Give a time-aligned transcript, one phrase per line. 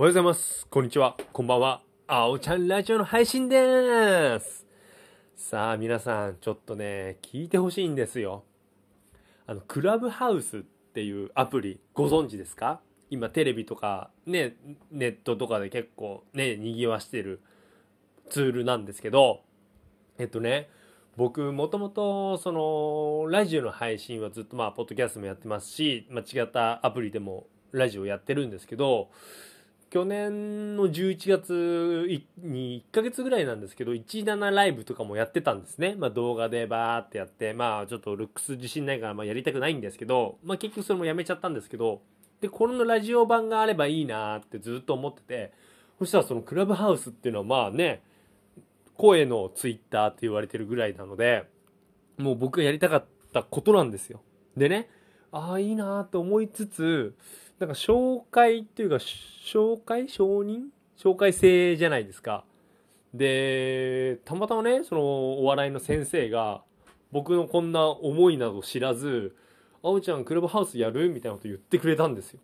[0.00, 0.66] おはようございます。
[0.68, 1.14] こんにちは。
[1.30, 1.82] こんばんは。
[2.06, 4.64] あおちゃんラジオの配信でーす。
[5.36, 8.44] さあ、皆さん、ちょっとね、聞いてほしいんですよ。
[9.46, 12.80] あの、クラブハウスっていうアプリ、ご存知ですか？
[13.10, 14.56] 今、テレビとか、ね、
[14.90, 17.42] ネットとかで結構ね、賑わしてる
[18.30, 19.42] ツールなんですけど、
[20.16, 20.70] えっとね、
[21.18, 29.10] 僕、もともと、その、ラジオの配信はずっと、まあ、ポッドキャストもやってますし、まあ、違ったアプリでもラジオやってるんですけど、
[29.90, 35.96] 去年の11月に1ヶ月ぐらいなんですけど、17ライブとかもやってたんですね。
[35.98, 42.02] まあ動画でバーってやって、まあちょっとルックス自信ないから、まあやりたくないんですけど、まあ結局それもやめちゃったんですけど、
[42.40, 45.52] で、このラジオ版があればいいなってずっと思ってて、
[45.98, 48.02] そしたらそのクラブハウスっていうのはまあね、
[48.96, 51.48] 声のツイッターって言われてるぐらいなので、
[52.16, 54.20] もう僕がやりたかったことなんですよ。
[54.56, 54.88] でね、
[55.32, 57.14] ああ、いいなーと思いつつ、
[57.60, 60.08] なんか紹介っていうか、紹介？
[60.08, 60.68] 承認？
[60.98, 62.44] 紹介制じゃないですか。
[63.12, 65.02] で、たまたまね、その
[65.40, 66.62] お笑いの先生が、
[67.12, 69.36] 僕のこんな思いなど知らず、
[69.82, 71.10] あおちゃんクラブハウスやる？
[71.10, 72.40] みたいなこと言ってくれたんですよ。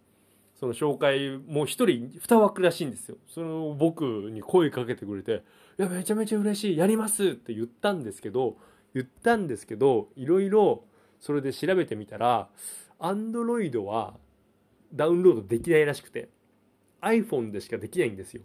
[0.61, 3.17] その紹介、もう一人、二枠らしいんですよ。
[3.27, 5.45] その僕に声かけてくれて、
[5.79, 8.59] いや、めちゃめちゃ嬉しい、やりますって言ったんですけど、
[8.93, 10.85] 言ったんですけど、いろいろ
[11.21, 12.51] それで調べてみたら、
[12.99, 14.15] アンドロイドは
[14.95, 16.29] ダウンロードできないらしくて。
[17.03, 18.43] iPhone でしかできないんですよ。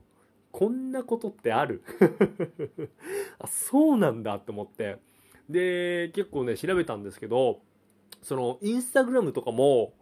[0.51, 1.83] こんなことってある？
[3.39, 4.97] あそうなんだって思って。
[5.49, 7.59] で結構ね調べたんですけど
[8.21, 9.93] そのインスタグラムとかも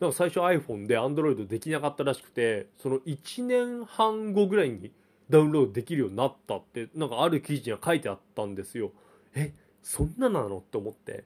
[0.00, 4.92] なんか最初 iPhone で Android できなかったらしくてその1年半後ぐらいに
[5.28, 8.92] ダウンロードできるようになったってなんかある記事には書いてあったんですよ。
[9.34, 10.58] えそんななの？
[10.58, 11.24] って思って。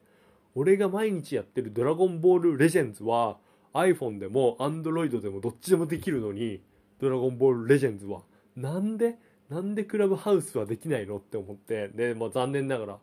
[0.55, 3.37] 俺が毎日やってるドラゴンボールレジェンズは
[3.73, 6.61] iPhone でも Android でもどっちでもできるのに
[6.99, 8.21] ドラゴンボールレジェンズは。
[8.55, 9.17] なんで
[9.49, 11.89] なんでクラブハウスはできないのって思って。
[11.89, 12.97] で、まあ、残念ながら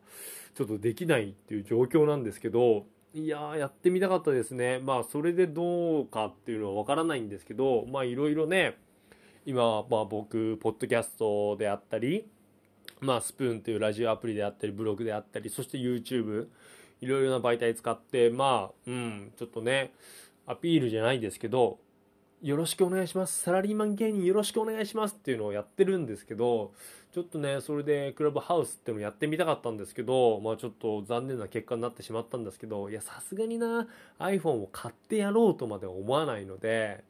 [0.54, 4.78] ちょっとできないっていう状況なんですけどいややってみたかったですね。
[4.78, 8.76] まあそれでどうかっていうのはわからないんですけどまあいろいろね
[9.46, 12.26] 今まあ僕ポッドキャストであったり
[13.00, 16.48] まあスプーンというラジオアプリであったりブログであったりそして YouTube
[17.00, 19.92] いろいろな媒体使ってまあうんちょっとね
[20.46, 21.78] アピールじゃないですけど
[22.42, 23.40] よろしくお願いします。
[23.40, 26.72] サラリーマン芸人よろしくお願いしますっていうのをやってるんですけど
[27.12, 37.04] ちょっとねそれでクラブハウスっていうのをやってみたかったんですけどまあちょっと残念な結果になってしまったんですけどいやさすがにな iPhone を買ってやろうとまでは思わないので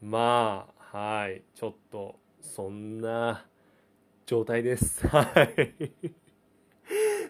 [0.00, 3.44] まあはいちょっとそんな
[4.26, 5.06] 状態です。
[5.08, 5.92] はい。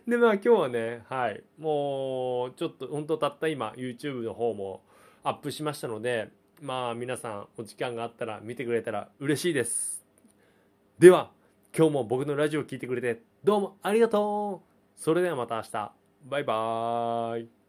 [0.07, 1.43] でまあ今日はねはい。
[1.59, 4.83] もうちょっと本当たった今 YouTube の方も
[5.23, 6.29] アップしましたので
[6.61, 10.05] まあ皆さんお時間があったら見てくれたら嬉しいです。
[10.99, 11.31] では
[11.77, 15.01] 今日も僕のラジオを聴いてくれてどうもありがとう。
[15.01, 15.93] それではまた明日。
[16.29, 17.60] バイバーイ。